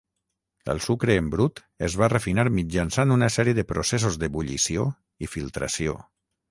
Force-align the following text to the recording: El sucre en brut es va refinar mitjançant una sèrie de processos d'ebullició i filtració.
El 0.73 0.79
sucre 0.85 1.17
en 1.23 1.27
brut 1.35 1.61
es 1.89 1.97
va 2.03 2.09
refinar 2.15 2.47
mitjançant 2.57 3.15
una 3.19 3.31
sèrie 3.39 3.59
de 3.61 3.67
processos 3.75 4.21
d'ebullició 4.23 4.91
i 5.27 5.33
filtració. 5.37 6.01